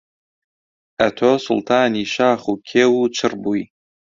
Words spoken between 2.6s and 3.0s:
کێو